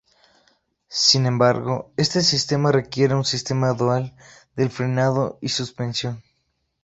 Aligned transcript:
Sin 0.87 1.27
embargo, 1.27 1.93
este 1.95 2.21
sistema 2.21 2.71
requiere 2.71 3.13
un 3.13 3.23
sistema 3.23 3.73
dual 3.73 4.15
de 4.55 4.67
frenado 4.67 5.37
y 5.43 5.49
suspensión. 5.49 6.23